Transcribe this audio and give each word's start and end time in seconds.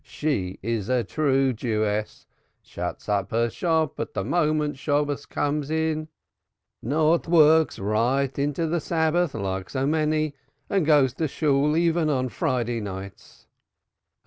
She 0.03 0.57
is 0.63 0.89
a 0.89 1.03
true 1.03 1.53
Jewess, 1.53 2.25
shuts 2.63 3.07
up 3.07 3.29
her 3.29 3.51
shop 3.51 4.01
the 4.15 4.23
moment 4.23 4.79
Shabbos 4.79 5.27
comes 5.27 5.69
in, 5.69 6.07
not 6.81 7.27
works 7.27 7.77
right 7.77 8.39
into 8.39 8.65
the 8.65 8.79
Sabbath 8.81 9.35
like 9.35 9.69
so 9.69 9.85
many, 9.85 10.33
and 10.71 10.87
goes 10.87 11.13
to 11.13 11.27
Shool 11.27 11.77
even 11.77 12.09
on 12.09 12.29
Friday 12.29 12.79
nights. 12.81 13.45